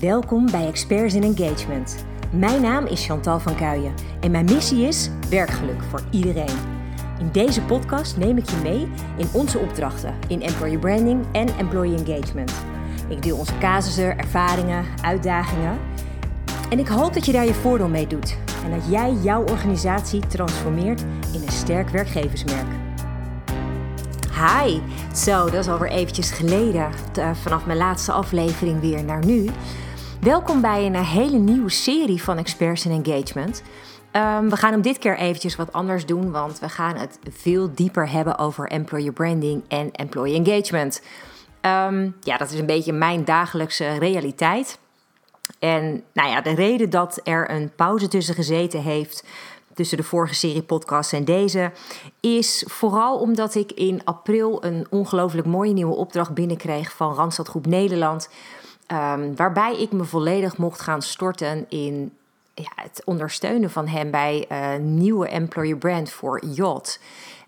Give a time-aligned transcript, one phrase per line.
[0.00, 2.04] Welkom bij Experts in Engagement.
[2.32, 6.56] Mijn naam is Chantal van Kuijen en mijn missie is werkgeluk voor iedereen.
[7.18, 12.04] In deze podcast neem ik je mee in onze opdrachten in employer branding en employee
[12.04, 12.52] engagement.
[13.08, 15.78] Ik deel onze casussen, ervaringen, uitdagingen.
[16.70, 20.26] En ik hoop dat je daar je voordeel mee doet en dat jij jouw organisatie
[20.26, 21.00] transformeert
[21.32, 22.66] in een sterk werkgeversmerk.
[24.34, 24.80] Hi,
[25.14, 29.50] zo, dat is alweer eventjes geleden, uh, vanaf mijn laatste aflevering weer naar nu.
[30.24, 33.62] Welkom bij een hele nieuwe serie van Experts in Engagement.
[34.12, 37.74] Um, we gaan hem dit keer eventjes wat anders doen, want we gaan het veel
[37.74, 41.02] dieper hebben over employer branding en employee engagement.
[41.60, 44.78] Um, ja, dat is een beetje mijn dagelijkse realiteit.
[45.58, 49.24] En nou ja, de reden dat er een pauze tussen gezeten heeft,
[49.74, 51.72] tussen de vorige serie podcasts en deze,
[52.20, 57.66] is vooral omdat ik in april een ongelooflijk mooie nieuwe opdracht binnenkreeg van Randstad Groep
[57.66, 58.28] Nederland.
[58.92, 62.12] Um, waarbij ik me volledig mocht gaan storten in
[62.54, 67.00] ja, het ondersteunen van hem bij een nieuwe employer brand voor Yacht.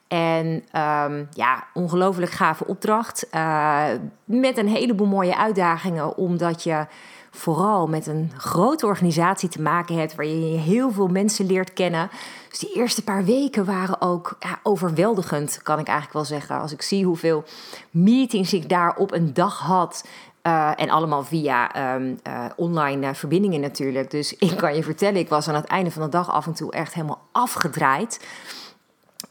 [0.08, 3.26] En um, ja, ongelooflijk gave opdracht.
[3.34, 3.84] Uh,
[4.24, 6.86] met een heleboel mooie uitdagingen, omdat je
[7.30, 12.10] vooral met een grote organisatie te maken hebt, waar je heel veel mensen leert kennen.
[12.48, 16.60] Dus die eerste paar weken waren ook ja, overweldigend, kan ik eigenlijk wel zeggen.
[16.60, 17.44] Als ik zie hoeveel
[17.90, 20.04] meetings ik daar op een dag had.
[20.46, 24.10] Uh, en allemaal via um, uh, online uh, verbindingen natuurlijk.
[24.10, 26.54] Dus ik kan je vertellen, ik was aan het einde van de dag af en
[26.54, 28.26] toe echt helemaal afgedraaid.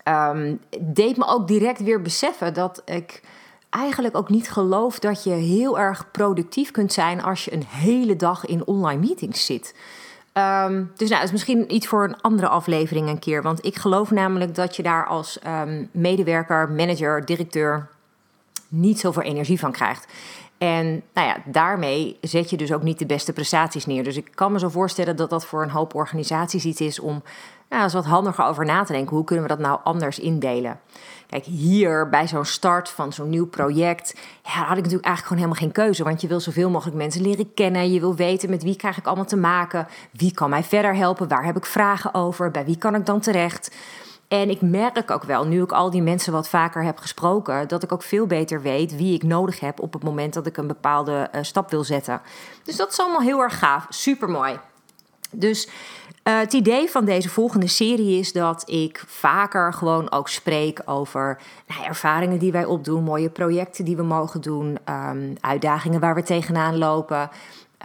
[0.07, 3.21] Um, deed me ook direct weer beseffen dat ik
[3.69, 8.15] eigenlijk ook niet geloof dat je heel erg productief kunt zijn als je een hele
[8.15, 9.75] dag in online meetings zit.
[10.33, 13.41] Um, dus nou, is misschien iets voor een andere aflevering een keer.
[13.41, 15.39] Want ik geloof namelijk dat je daar als
[15.91, 17.87] medewerker, manager, directeur
[18.75, 20.07] niet zoveel energie van krijgt.
[20.57, 24.03] En nou ja, daarmee zet je dus ook niet de beste prestaties neer.
[24.03, 27.23] Dus ik kan me zo voorstellen dat dat voor een hoop organisaties iets is om
[27.69, 29.15] nou, eens wat handiger over na te denken.
[29.15, 30.79] Hoe kunnen we dat nou anders indelen?
[31.27, 35.37] Kijk, hier bij zo'n start van zo'n nieuw project, ja, had ik natuurlijk eigenlijk gewoon
[35.37, 36.03] helemaal geen keuze.
[36.03, 37.91] Want je wil zoveel mogelijk mensen leren kennen.
[37.91, 39.87] Je wil weten met wie krijg ik allemaal te maken.
[40.11, 41.27] Wie kan mij verder helpen?
[41.27, 42.51] Waar heb ik vragen over?
[42.51, 43.75] Bij wie kan ik dan terecht?
[44.27, 47.83] En ik merk ook wel, nu ik al die mensen wat vaker heb gesproken, dat
[47.83, 50.67] ik ook veel beter weet wie ik nodig heb op het moment dat ik een
[50.67, 52.21] bepaalde uh, stap wil zetten.
[52.63, 53.85] Dus dat is allemaal heel erg gaaf.
[53.89, 54.59] Super mooi.
[55.31, 60.81] Dus uh, het idee van deze volgende serie is dat ik vaker gewoon ook spreek
[60.85, 66.15] over nou, ervaringen die wij opdoen, mooie projecten die we mogen doen, um, uitdagingen waar
[66.15, 67.29] we tegenaan lopen.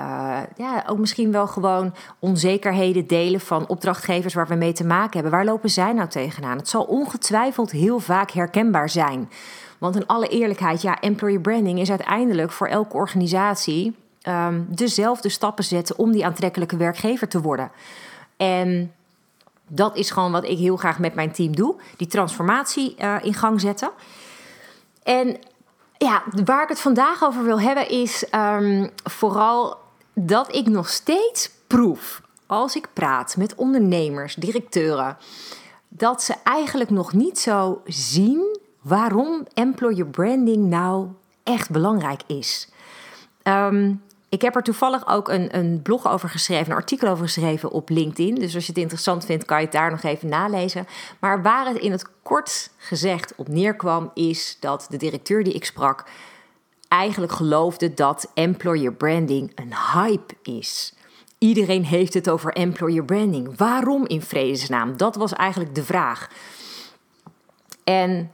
[0.00, 5.12] Uh, ja, ook misschien wel gewoon onzekerheden delen van opdrachtgevers waar we mee te maken
[5.12, 5.30] hebben.
[5.30, 6.56] Waar lopen zij nou tegenaan?
[6.56, 9.30] Het zal ongetwijfeld heel vaak herkenbaar zijn.
[9.78, 15.64] Want in alle eerlijkheid, ja, employer branding is uiteindelijk voor elke organisatie um, dezelfde stappen
[15.64, 17.70] zetten om die aantrekkelijke werkgever te worden.
[18.36, 18.92] En
[19.66, 23.34] dat is gewoon wat ik heel graag met mijn team doe: die transformatie uh, in
[23.34, 23.90] gang zetten.
[25.02, 25.36] En
[25.98, 29.78] ja, waar ik het vandaag over wil hebben is um, vooral
[30.26, 35.16] dat ik nog steeds proef als ik praat met ondernemers, directeuren,
[35.88, 41.08] dat ze eigenlijk nog niet zo zien waarom employer branding nou
[41.42, 42.68] echt belangrijk is.
[43.42, 47.70] Um, ik heb er toevallig ook een, een blog over geschreven, een artikel over geschreven
[47.70, 48.34] op LinkedIn.
[48.34, 50.86] Dus als je het interessant vindt, kan je het daar nog even nalezen.
[51.18, 55.64] Maar waar het in het kort gezegd op neerkwam, is dat de directeur die ik
[55.64, 56.04] sprak
[56.90, 60.94] eigenlijk geloofde dat employer branding een hype is.
[61.38, 63.56] Iedereen heeft het over employer branding.
[63.56, 64.96] Waarom in vredesnaam?
[64.96, 66.30] Dat was eigenlijk de vraag.
[67.84, 68.32] En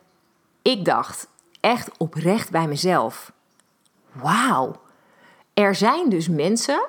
[0.63, 1.29] ik dacht
[1.61, 3.33] echt oprecht bij mezelf:
[4.13, 4.85] wauw
[5.57, 6.87] er zijn dus mensen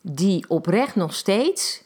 [0.00, 1.82] die oprecht nog steeds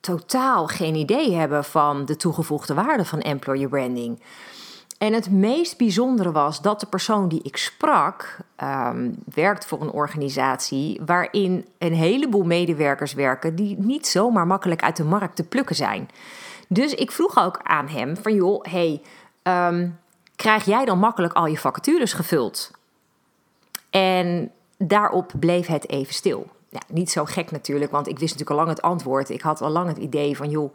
[0.00, 4.22] totaal geen idee hebben van de toegevoegde waarde van employer branding.
[4.98, 9.90] En het meest bijzondere was dat de persoon die ik sprak um, werkt voor een
[9.90, 15.76] organisatie waarin een heleboel medewerkers werken die niet zomaar makkelijk uit de markt te plukken
[15.76, 16.08] zijn.
[16.68, 19.02] Dus ik vroeg ook aan hem van joh, hey,
[19.42, 19.98] um,
[20.36, 22.70] krijg jij dan makkelijk al je vacatures gevuld?
[23.90, 26.46] En daarop bleef het even stil.
[26.68, 29.30] Ja, niet zo gek natuurlijk, want ik wist natuurlijk al lang het antwoord.
[29.30, 30.74] Ik had al lang het idee van, joh,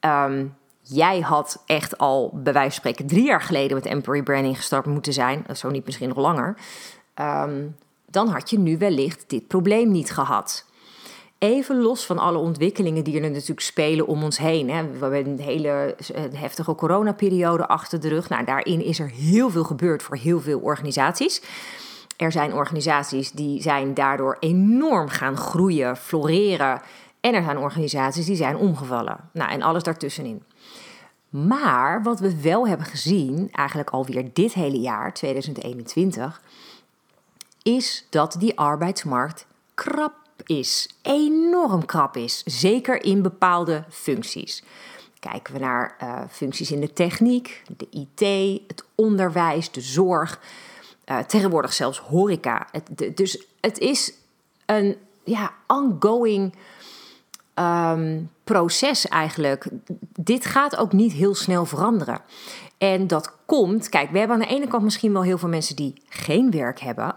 [0.00, 4.56] um, jij had echt al bij wijze van spreken drie jaar geleden met employee branding
[4.56, 5.44] gestart moeten zijn.
[5.54, 6.56] Zo niet misschien nog langer.
[7.14, 10.68] Um, dan had je nu wellicht dit probleem niet gehad.
[11.38, 14.70] Even los van alle ontwikkelingen die er natuurlijk spelen om ons heen.
[14.70, 14.90] Hè.
[14.90, 15.96] We hebben een hele
[16.34, 18.28] heftige coronaperiode achter de rug.
[18.28, 21.42] Nou, daarin is er heel veel gebeurd voor heel veel organisaties.
[22.16, 26.80] Er zijn organisaties die zijn daardoor enorm gaan groeien, floreren.
[27.20, 29.16] En er zijn organisaties die zijn omgevallen.
[29.32, 30.42] Nou, en alles daartussenin.
[31.30, 36.42] Maar wat we wel hebben gezien, eigenlijk alweer dit hele jaar, 2021,
[37.62, 40.14] is dat die arbeidsmarkt krap
[40.46, 40.88] is.
[41.02, 42.42] Enorm krap is.
[42.44, 44.62] Zeker in bepaalde functies.
[45.18, 48.20] Kijken we naar uh, functies in de techniek, de IT,
[48.66, 50.40] het onderwijs, de zorg,
[51.06, 52.66] uh, tegenwoordig zelfs horeca.
[53.14, 54.12] Dus het is
[54.66, 56.54] een ja, ongoing
[57.54, 59.68] um, proces eigenlijk.
[60.12, 62.20] Dit gaat ook niet heel snel veranderen.
[62.78, 65.76] En dat komt, kijk, we hebben aan de ene kant misschien wel heel veel mensen
[65.76, 67.16] die geen werk hebben.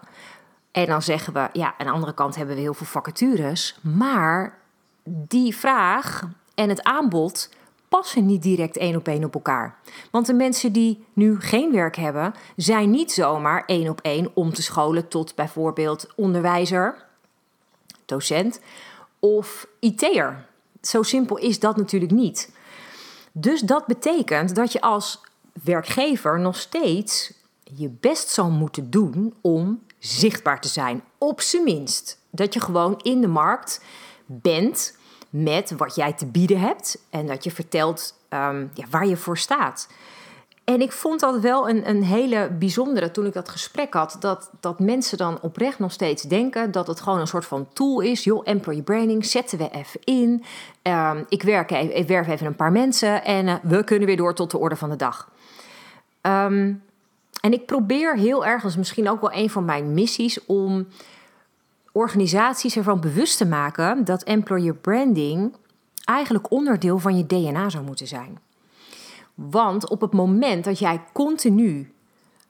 [0.72, 3.80] En dan zeggen we, ja, aan de andere kant hebben we heel veel vacatures.
[3.82, 4.58] Maar
[5.04, 7.50] die vraag en het aanbod
[7.90, 9.76] passen niet direct één op één op elkaar.
[10.12, 14.54] Want de mensen die nu geen werk hebben, zijn niet zomaar één op één om
[14.54, 17.06] te scholen tot bijvoorbeeld onderwijzer,
[18.06, 18.60] docent
[19.24, 20.46] of IT'er.
[20.81, 22.50] Zo simpel is dat natuurlijk niet.
[23.31, 25.22] Dus dat betekent dat je als
[25.64, 27.34] werkgever nog steeds
[27.64, 31.04] je best zal moeten doen om zichtbaar te zijn.
[31.18, 32.20] Op zijn minst.
[32.30, 33.81] Dat je gewoon in de markt
[34.25, 34.98] bent
[35.30, 39.38] met wat jij te bieden hebt en dat je vertelt um, ja, waar je voor
[39.38, 39.88] staat.
[40.63, 44.18] En ik vond dat wel een, een hele bijzondere toen ik dat gesprek had.
[44.19, 48.00] Dat, dat mensen dan oprecht nog steeds denken dat het gewoon een soort van tool
[48.00, 48.24] is.
[48.24, 50.44] Joh, employee branding zetten we even in.
[50.83, 54.33] Um, ik, werk even, werf even een paar mensen en uh, we kunnen weer door
[54.33, 55.31] tot de orde van de dag.
[56.21, 56.83] Um,
[57.42, 60.88] en ik probeer heel erg, misschien ook wel een van mijn missies, om
[61.92, 65.56] organisaties ervan bewust te maken dat employer branding
[66.06, 68.39] eigenlijk onderdeel van je DNA zou moeten zijn.
[69.34, 71.94] Want op het moment dat jij continu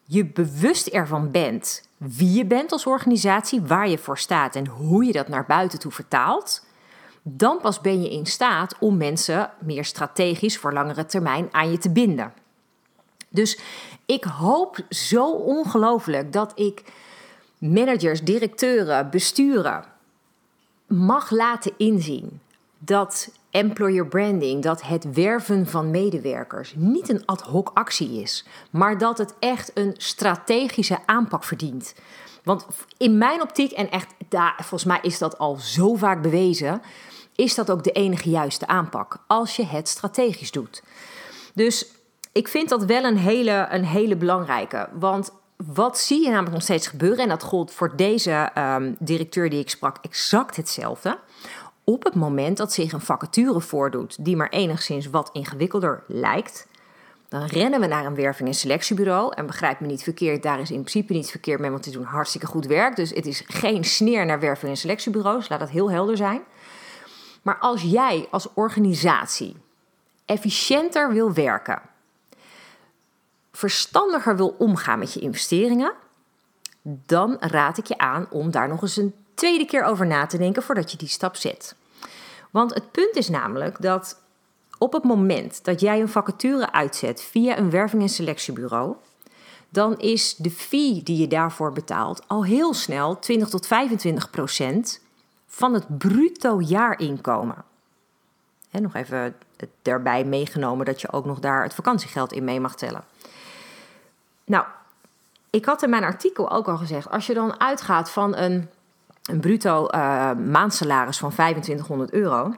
[0.04, 5.06] je bewust ervan bent wie je bent als organisatie, waar je voor staat en hoe
[5.06, 6.66] je dat naar buiten toe vertaalt,
[7.22, 11.78] dan pas ben je in staat om mensen meer strategisch voor langere termijn aan je
[11.78, 12.34] te binden.
[13.30, 13.60] Dus
[14.06, 16.84] ik hoop zo ongelooflijk dat ik
[17.58, 19.84] managers, directeuren, besturen
[20.88, 22.42] mag laten inzien
[22.86, 28.98] dat employer branding, dat het werven van medewerkers niet een ad hoc actie is, maar
[28.98, 31.96] dat het echt een strategische aanpak verdient.
[32.44, 32.66] Want
[32.98, 36.82] in mijn optiek, en echt, daar, volgens mij is dat al zo vaak bewezen,
[37.36, 40.84] is dat ook de enige juiste aanpak als je het strategisch doet.
[41.54, 41.88] Dus
[42.32, 44.90] ik vind dat wel een hele, een hele belangrijke.
[44.94, 47.20] Want wat zie je namelijk nog steeds gebeuren?
[47.20, 51.20] En dat gold voor deze um, directeur die ik sprak exact hetzelfde.
[51.84, 56.68] Op het moment dat zich een vacature voordoet die maar enigszins wat ingewikkelder lijkt,
[57.28, 59.34] dan rennen we naar een werving- en selectiebureau.
[59.36, 62.04] En begrijp me niet verkeerd, daar is in principe niets verkeerd mee, want die doen
[62.04, 62.96] hartstikke goed werk.
[62.96, 66.42] Dus het is geen sneer naar werving- en selectiebureaus, laat dat heel helder zijn.
[67.42, 69.56] Maar als jij als organisatie
[70.26, 71.82] efficiënter wil werken,
[73.52, 75.94] verstandiger wil omgaan met je investeringen,
[76.82, 80.38] dan raad ik je aan om daar nog eens een tweede keer over na te
[80.38, 81.76] denken voordat je die stap zet.
[82.52, 84.22] Want het punt is namelijk dat
[84.78, 88.96] op het moment dat jij een vacature uitzet via een werving- en selectiebureau,
[89.70, 95.02] dan is de fee die je daarvoor betaalt al heel snel 20 tot 25 procent
[95.48, 97.64] van het bruto jaarinkomen.
[98.72, 99.36] En nog even
[99.82, 103.04] daarbij meegenomen dat je ook nog daar het vakantiegeld in mee mag tellen.
[104.46, 104.66] Nou,
[105.50, 108.70] ik had in mijn artikel ook al gezegd, als je dan uitgaat van een,
[109.24, 112.54] een bruto uh, maandsalaris van 2500 euro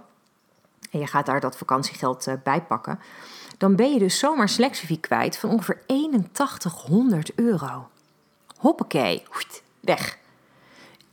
[0.96, 3.00] en je gaat daar dat vakantiegeld uh, bij pakken,
[3.58, 7.88] dan ben je dus zomaar selectiefie kwijt van ongeveer 8100 euro.
[8.58, 9.24] Hoppakee,
[9.80, 10.18] weg.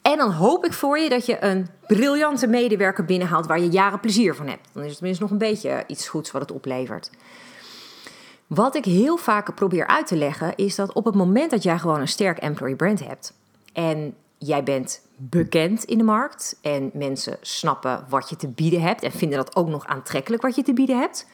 [0.03, 4.01] En dan hoop ik voor je dat je een briljante medewerker binnenhaalt waar je jaren
[4.01, 4.69] plezier van hebt.
[4.73, 7.11] Dan is het tenminste nog een beetje iets goeds wat het oplevert.
[8.47, 11.79] Wat ik heel vaak probeer uit te leggen is dat op het moment dat jij
[11.79, 13.35] gewoon een sterk employee brand hebt
[13.73, 15.01] en jij bent
[15.31, 19.57] bekend in de markt en mensen snappen wat je te bieden hebt en vinden dat
[19.57, 21.27] ook nog aantrekkelijk wat je te bieden hebt,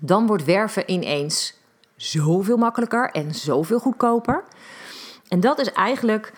[0.00, 1.58] dan wordt werven ineens
[1.96, 4.44] zoveel makkelijker en zoveel goedkoper.
[5.28, 6.32] En dat is eigenlijk,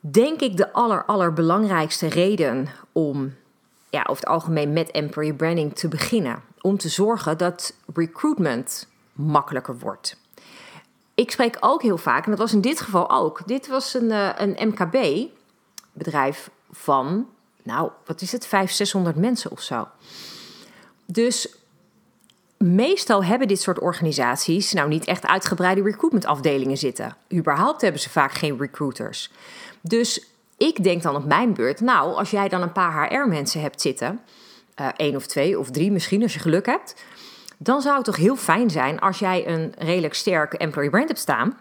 [0.00, 3.34] denk ik, de aller, allerbelangrijkste reden om
[3.90, 9.78] ja, over het algemeen met employee branding te beginnen om te zorgen dat recruitment makkelijker
[9.78, 10.20] wordt.
[11.14, 13.42] Ik spreek ook heel vaak, en dat was in dit geval ook.
[13.46, 14.56] Dit was een, eh, een
[15.96, 17.26] MKB-bedrijf van,
[17.62, 19.88] nou, wat is het, 500, 600 mensen of zo.
[21.06, 21.56] Dus
[22.56, 27.16] meestal hebben dit soort organisaties nou niet echt uitgebreide recruitmentafdelingen zitten.
[27.32, 29.30] Überhaupt hebben ze vaak geen recruiters.
[29.80, 30.26] Dus
[30.56, 34.20] ik denk dan op mijn beurt, nou, als jij dan een paar HR-mensen hebt zitten,
[34.80, 37.04] uh, één of twee of drie misschien als je geluk hebt,
[37.58, 41.20] dan zou het toch heel fijn zijn als jij een redelijk sterke employee brand hebt
[41.20, 41.58] staan,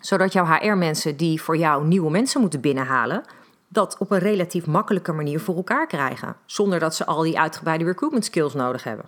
[0.00, 3.24] zodat jouw HR-mensen die voor jou nieuwe mensen moeten binnenhalen,
[3.68, 7.84] dat op een relatief makkelijke manier voor elkaar krijgen, zonder dat ze al die uitgebreide
[7.84, 9.04] recruitment skills nodig hebben.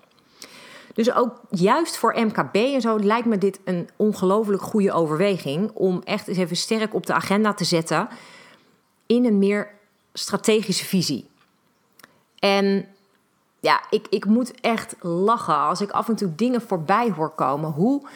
[0.95, 6.00] Dus ook juist voor MKB en zo lijkt me dit een ongelooflijk goede overweging om
[6.05, 8.09] echt eens even sterk op de agenda te zetten
[9.07, 9.71] in een meer
[10.12, 11.31] strategische visie.
[12.38, 12.87] En
[13.61, 17.71] ja, ik, ik moet echt lachen als ik af en toe dingen voorbij hoor komen.
[17.71, 18.09] Hoe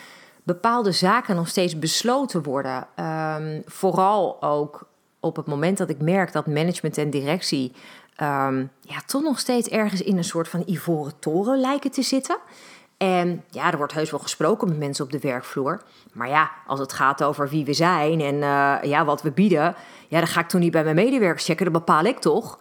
[0.43, 2.87] bepaalde zaken nog steeds besloten worden.
[2.95, 4.87] Ehm, vooral ook
[5.23, 7.73] op het moment dat ik merk dat management en directie
[8.21, 12.37] um, ja, toch nog steeds ergens in een soort van ivoren toren lijken te zitten.
[12.97, 15.83] En ja, er wordt heus wel gesproken met mensen op de werkvloer.
[16.13, 19.75] Maar ja, als het gaat over wie we zijn en uh, ja, wat we bieden,
[20.09, 21.65] ja, dan ga ik toch niet bij mijn medewerkers checken.
[21.65, 22.59] Dat bepaal ik toch.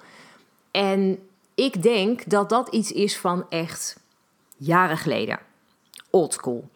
[0.71, 1.19] En
[1.55, 3.99] ik denk dat dat iets is van echt
[4.57, 5.39] jaren geleden.
[6.09, 6.69] Old school.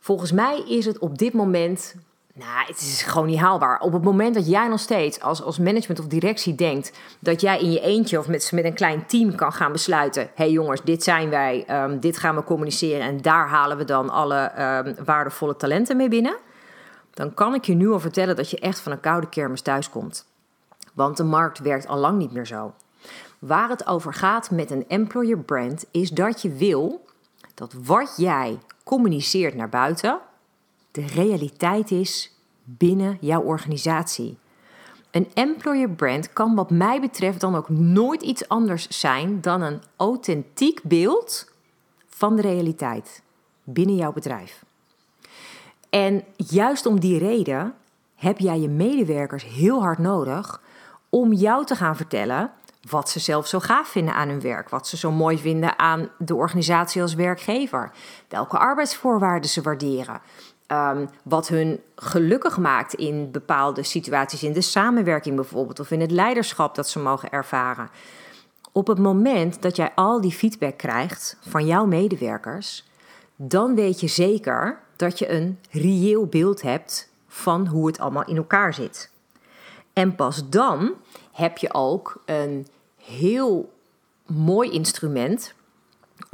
[0.00, 1.94] Volgens mij is het op dit moment
[2.36, 3.80] nou, het is gewoon niet haalbaar.
[3.80, 7.60] Op het moment dat jij nog steeds als, als management of directie denkt dat jij
[7.60, 11.02] in je eentje of met, een klein team kan gaan besluiten: hé hey jongens, dit
[11.02, 14.52] zijn wij, um, dit gaan we communiceren en daar halen we dan alle
[14.86, 16.36] um, waardevolle talenten mee binnen.
[17.10, 20.26] Dan kan ik je nu al vertellen dat je echt van een koude kermis thuiskomt.
[20.94, 22.74] Want de markt werkt al lang niet meer zo.
[23.38, 27.04] Waar het over gaat met een employer brand is dat je wil
[27.54, 30.20] dat wat jij communiceert naar buiten
[30.94, 32.32] de realiteit is
[32.64, 34.38] binnen jouw organisatie.
[35.10, 39.82] Een employer brand kan wat mij betreft dan ook nooit iets anders zijn dan een
[39.96, 41.52] authentiek beeld
[42.08, 43.22] van de realiteit
[43.64, 44.64] binnen jouw bedrijf.
[45.90, 47.74] En juist om die reden
[48.14, 50.62] heb jij je medewerkers heel hard nodig
[51.08, 52.50] om jou te gaan vertellen
[52.90, 56.08] wat ze zelf zo gaaf vinden aan hun werk, wat ze zo mooi vinden aan
[56.18, 57.92] de organisatie als werkgever,
[58.28, 60.20] welke arbeidsvoorwaarden ze waarderen,
[60.68, 66.10] Um, wat hun gelukkig maakt in bepaalde situaties, in de samenwerking bijvoorbeeld, of in het
[66.10, 67.90] leiderschap dat ze mogen ervaren.
[68.72, 72.84] Op het moment dat jij al die feedback krijgt van jouw medewerkers,
[73.36, 78.36] dan weet je zeker dat je een reëel beeld hebt van hoe het allemaal in
[78.36, 79.10] elkaar zit.
[79.92, 80.92] En pas dan
[81.32, 82.66] heb je ook een
[82.96, 83.72] heel
[84.26, 85.54] mooi instrument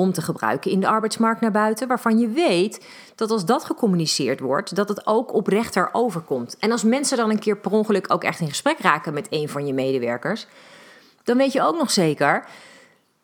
[0.01, 4.41] om te gebruiken in de arbeidsmarkt naar buiten, waarvan je weet dat als dat gecommuniceerd
[4.41, 6.57] wordt, dat het ook oprechter overkomt.
[6.59, 9.49] En als mensen dan een keer per ongeluk ook echt in gesprek raken met een
[9.49, 10.47] van je medewerkers,
[11.25, 12.45] dan weet je ook nog zeker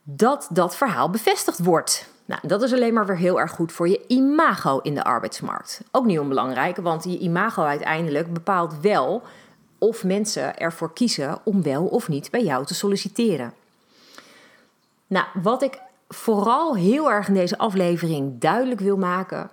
[0.03, 2.09] dat dat verhaal bevestigd wordt.
[2.25, 5.81] Nou, dat is alleen maar weer heel erg goed voor je imago in de arbeidsmarkt.
[5.91, 9.23] Ook niet onbelangrijk, want je imago uiteindelijk bepaalt wel
[9.79, 13.53] of mensen ervoor kiezen om wel of niet bij jou te solliciteren.
[15.07, 19.51] Nou, wat ik vooral heel erg in deze aflevering duidelijk wil maken,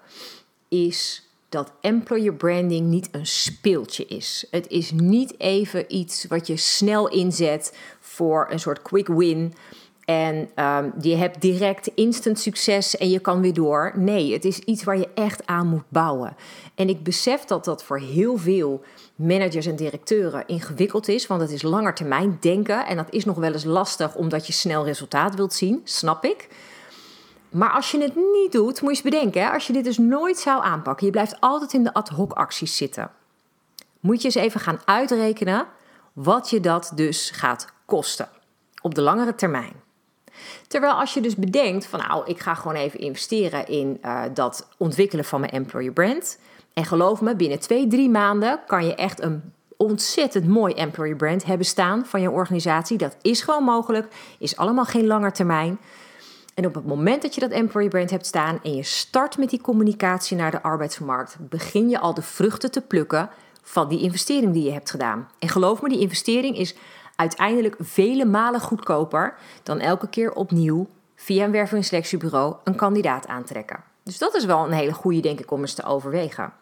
[0.67, 4.48] is dat employer branding niet een speeltje is.
[4.51, 9.53] Het is niet even iets wat je snel inzet voor een soort quick win.
[10.05, 13.91] En um, je hebt direct instant succes en je kan weer door.
[13.95, 16.36] Nee, het is iets waar je echt aan moet bouwen.
[16.75, 18.83] En ik besef dat dat voor heel veel
[19.15, 23.53] managers en directeuren ingewikkeld is, want het is langetermijn denken en dat is nog wel
[23.53, 26.48] eens lastig omdat je snel resultaat wilt zien, snap ik.
[27.50, 29.98] Maar als je het niet doet, moet je eens bedenken, hè, als je dit dus
[29.98, 33.12] nooit zou aanpakken, je blijft altijd in de ad hoc acties zitten.
[34.00, 35.65] Moet je eens even gaan uitrekenen
[36.13, 38.29] wat je dat dus gaat kosten
[38.82, 39.74] op de langere termijn.
[40.67, 44.67] Terwijl als je dus bedenkt van nou, ik ga gewoon even investeren in uh, dat
[44.77, 46.38] ontwikkelen van mijn employer brand.
[46.74, 51.46] En geloof me, binnen twee, drie maanden kan je echt een ontzettend mooi employer brand
[51.46, 52.98] hebben staan van je organisatie.
[52.98, 54.08] Dat is gewoon mogelijk,
[54.39, 55.80] is allemaal geen langer termijn.
[56.53, 59.50] En op het moment dat je dat employer brand hebt staan en je start met
[59.50, 63.30] die communicatie naar de arbeidsmarkt, begin je al de vruchten te plukken
[63.62, 65.27] van die investering die je hebt gedaan.
[65.39, 66.75] En geloof me, die investering is
[67.15, 73.27] uiteindelijk vele malen goedkoper dan elke keer opnieuw via een werving- en selectiebureau een kandidaat
[73.27, 73.84] aantrekken.
[74.03, 76.53] Dus dat is wel een hele goede, denk ik, om eens te overwegen.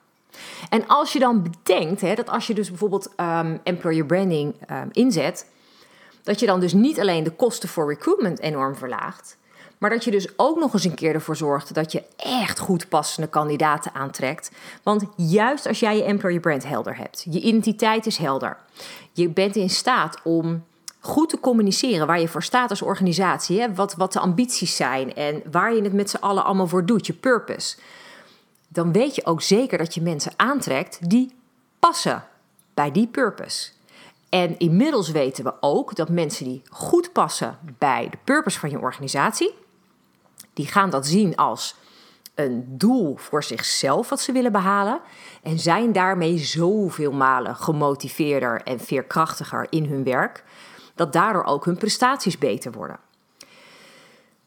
[0.69, 4.89] En als je dan bedenkt hè, dat als je dus bijvoorbeeld um, employer branding um,
[4.91, 5.45] inzet,
[6.23, 9.37] dat je dan dus niet alleen de kosten voor recruitment enorm verlaagt,
[9.77, 12.89] maar dat je dus ook nog eens een keer ervoor zorgt dat je echt goed
[12.89, 14.51] passende kandidaten aantrekt.
[14.83, 18.57] Want juist als jij je employer brand helder hebt, je identiteit is helder,
[19.11, 20.63] je bent in staat om
[20.99, 25.15] goed te communiceren waar je voor staat als organisatie, hè, wat, wat de ambities zijn
[25.15, 27.77] en waar je het met z'n allen allemaal voor doet, je purpose,
[28.73, 31.35] dan weet je ook zeker dat je mensen aantrekt die
[31.79, 32.23] passen
[32.73, 33.71] bij die purpose.
[34.29, 38.79] En inmiddels weten we ook dat mensen die goed passen bij de purpose van je
[38.79, 39.53] organisatie,
[40.53, 41.75] die gaan dat zien als
[42.35, 44.99] een doel voor zichzelf wat ze willen behalen
[45.43, 50.43] en zijn daarmee zoveel malen gemotiveerder en veerkrachtiger in hun werk,
[50.95, 52.99] dat daardoor ook hun prestaties beter worden.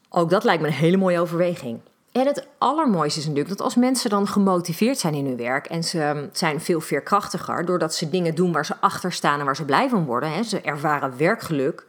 [0.08, 1.80] Ook dat lijkt me een hele mooie overweging.
[2.14, 5.84] En het allermooiste is natuurlijk dat als mensen dan gemotiveerd zijn in hun werk en
[5.84, 9.64] ze zijn veel veerkrachtiger doordat ze dingen doen waar ze achter staan en waar ze
[9.64, 11.86] blij van worden, hè, ze ervaren werkgeluk,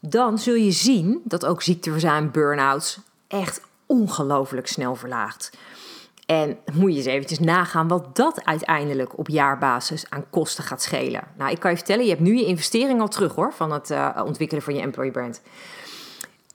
[0.00, 5.50] dan zul je zien dat ook ziekteverzuim, burn-outs echt ongelooflijk snel verlaagt.
[6.26, 11.22] En moet je eens eventjes nagaan wat dat uiteindelijk op jaarbasis aan kosten gaat schelen.
[11.36, 13.90] Nou, ik kan je vertellen, je hebt nu je investering al terug hoor, van het
[13.90, 15.42] uh, ontwikkelen van je employee brand.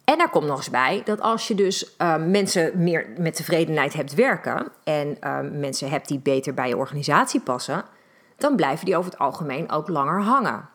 [0.10, 3.94] En daar komt nog eens bij dat als je dus uh, mensen meer met tevredenheid
[3.94, 7.84] hebt werken en uh, mensen hebt die beter bij je organisatie passen,
[8.38, 10.70] dan blijven die over het algemeen ook langer hangen.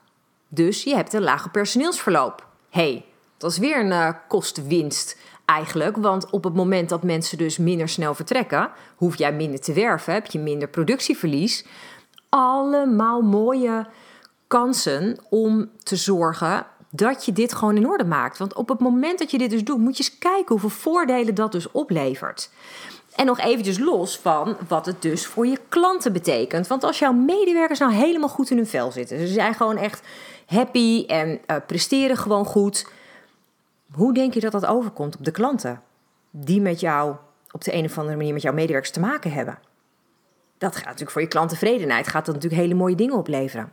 [0.49, 2.47] Dus je hebt een lager personeelsverloop.
[2.71, 3.05] hey,
[3.37, 5.97] dat is weer een uh, kostenwinst eigenlijk.
[5.97, 10.13] Want op het moment dat mensen dus minder snel vertrekken, hoef jij minder te werven,
[10.13, 11.67] heb je minder productieverlies.
[12.29, 13.87] Allemaal mooie
[14.47, 18.39] kansen om te zorgen dat je dit gewoon in orde maakt.
[18.39, 21.35] Want op het moment dat je dit dus doet, moet je eens kijken hoeveel voordelen
[21.35, 22.51] dat dus oplevert.
[23.15, 26.67] En nog eventjes los van wat het dus voor je klanten betekent.
[26.67, 30.07] Want als jouw medewerkers nou helemaal goed in hun vel zitten, ze zijn gewoon echt
[30.47, 32.87] happy en uh, presteren gewoon goed
[33.93, 35.83] hoe denk je dat dat overkomt op de klanten
[36.31, 37.17] die met jou
[37.51, 39.59] op de een of andere manier met jouw medewerkers te maken hebben?
[40.59, 43.73] Dat gaat natuurlijk voor je klanttevredenheid, gaat dat natuurlijk hele mooie dingen opleveren.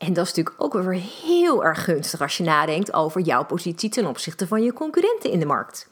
[0.00, 3.90] En dat is natuurlijk ook weer heel erg gunstig als je nadenkt over jouw positie
[3.90, 5.88] ten opzichte van je concurrenten in de markt.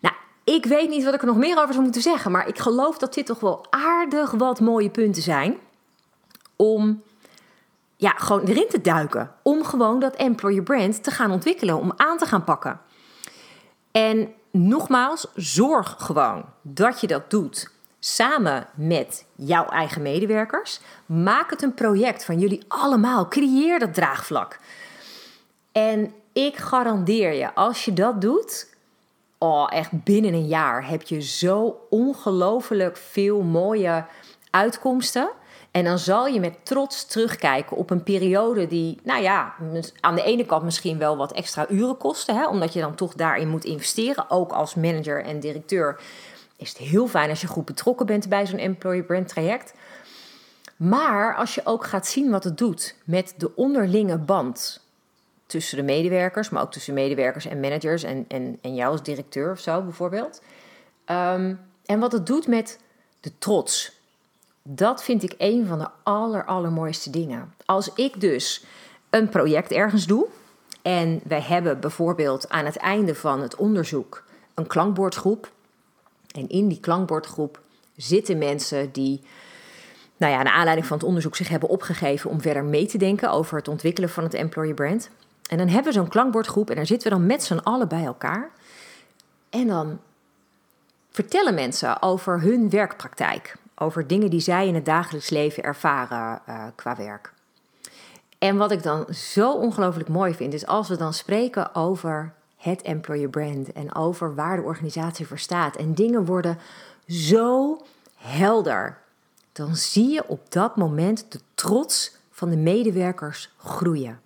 [0.00, 2.58] Nou, ik weet niet wat ik er nog meer over zou moeten zeggen, maar ik
[2.58, 5.58] geloof dat dit toch wel aardig wat mooie punten zijn
[6.56, 7.02] om
[7.96, 9.32] ja, gewoon erin te duiken.
[9.42, 12.80] Om gewoon dat employer brand te gaan ontwikkelen, om aan te gaan pakken.
[13.90, 20.80] En nogmaals, zorg gewoon dat je dat doet samen met jouw eigen medewerkers.
[21.06, 23.28] Maak het een project van jullie allemaal.
[23.28, 24.58] Creëer dat draagvlak.
[25.72, 28.76] En ik garandeer je, als je dat doet,
[29.38, 34.04] oh, echt binnen een jaar heb je zo ongelooflijk veel mooie
[34.50, 35.30] uitkomsten.
[35.70, 39.54] En dan zal je met trots terugkijken op een periode die, nou ja,
[40.00, 43.14] aan de ene kant misschien wel wat extra uren kostte, hè, omdat je dan toch
[43.14, 44.30] daarin moet investeren.
[44.30, 46.00] Ook als manager en directeur
[46.58, 49.74] is het heel fijn als je goed betrokken bent bij zo'n employee brand traject.
[50.76, 54.86] Maar als je ook gaat zien wat het doet met de onderlinge band
[55.46, 59.50] tussen de medewerkers, maar ook tussen medewerkers en managers en, en, en jou als directeur
[59.50, 60.42] of zo bijvoorbeeld.
[61.04, 61.54] Ehm,
[61.86, 62.78] en wat het doet met
[63.20, 63.98] de trots
[64.70, 67.54] dat vind ik een van de aller, allermooiste dingen.
[67.64, 68.64] Als ik dus
[69.10, 70.26] een project ergens doe
[70.82, 75.50] en wij hebben bijvoorbeeld aan het einde van het onderzoek een klankbordgroep.
[76.38, 77.60] En in die klankbordgroep
[77.96, 79.22] zitten mensen die,
[80.16, 83.30] nou ja, naar aanleiding van het onderzoek zich hebben opgegeven om verder mee te denken
[83.30, 85.10] over het ontwikkelen van het employer brand.
[85.50, 88.04] En dan hebben we zo'n klankbordgroep en daar zitten we dan met z'n allen bij
[88.04, 88.50] elkaar.
[89.50, 90.00] En dan
[91.10, 96.64] vertellen mensen over hun werkpraktijk over dingen die zij in het dagelijks leven ervaren uh,
[96.74, 97.32] qua werk.
[98.38, 102.82] En wat ik dan zo ongelooflijk mooi vind, is als we dan spreken over het
[102.82, 106.58] employer brand en over waar de organisatie voor staat en dingen worden
[107.06, 107.78] zo
[108.14, 108.98] helder,
[109.52, 114.20] dan zie je op dat moment de trots van de medewerkers groeien.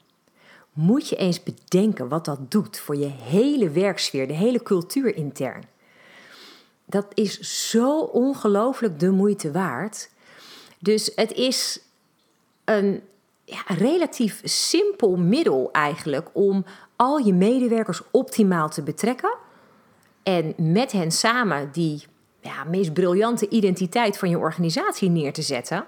[0.73, 5.65] Moet je eens bedenken wat dat doet voor je hele werksfeer, de hele cultuur intern
[6.93, 7.39] dat is
[7.71, 10.11] zo ongelooflijk de moeite waard.
[10.79, 11.81] Dus het is
[12.65, 13.03] een
[13.53, 16.65] ja, relatief simpel middel eigenlijk om
[16.97, 19.37] al je medewerkers optimaal te betrekken.
[20.23, 22.05] En met hen samen die
[22.41, 25.85] ja, meest briljante identiteit van je organisatie neer te zetten.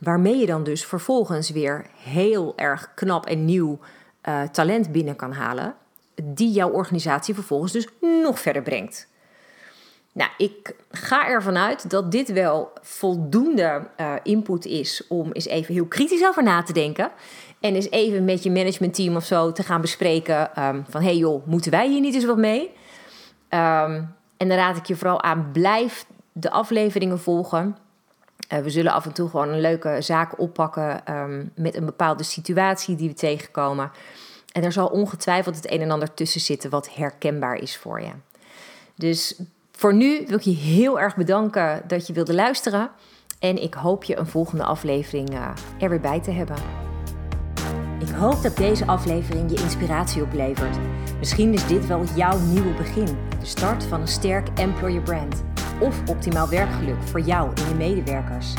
[0.00, 3.78] Waarmee je dan dus vervolgens weer heel erg knap en nieuw
[4.28, 5.74] uh, talent binnen kan halen.
[6.22, 9.08] Die jouw organisatie vervolgens dus nog verder brengt.
[10.12, 15.74] Nou, ik ga ervan uit dat dit wel voldoende uh, input is om eens even
[15.74, 17.10] heel kritisch over na te denken.
[17.60, 21.02] En eens even met je managementteam of zo te gaan bespreken um, van...
[21.02, 22.60] hey joh, moeten wij hier niet eens wat mee?
[23.48, 27.76] Um, en dan raad ik je vooral aan, blijf de afleveringen volgen.
[28.52, 32.22] Uh, we zullen af en toe gewoon een leuke zaak oppakken um, met een bepaalde
[32.22, 33.90] situatie die we tegenkomen.
[34.52, 38.12] En er zal ongetwijfeld het een en ander tussen zitten wat herkenbaar is voor je.
[38.94, 39.40] Dus
[39.82, 42.90] voor nu wil ik je heel erg bedanken dat je wilde luisteren.
[43.38, 46.56] En ik hoop je een volgende aflevering uh, er weer bij te hebben.
[48.00, 50.76] Ik hoop dat deze aflevering je inspiratie oplevert.
[51.18, 53.16] Misschien is dit wel jouw nieuwe begin.
[53.40, 55.42] De start van een sterk employer brand.
[55.80, 58.54] Of optimaal werkgeluk voor jou en je medewerkers.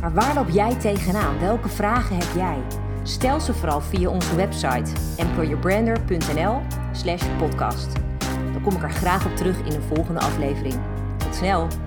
[0.00, 1.38] Maar waar loop jij tegenaan?
[1.38, 2.58] Welke vragen heb jij?
[3.02, 6.60] Stel ze vooral via onze website employerbrander.nl
[6.92, 7.92] slash podcast.
[7.92, 8.05] Dan
[8.66, 10.74] kom ik er graag op terug in een volgende aflevering.
[11.16, 11.85] Tot snel!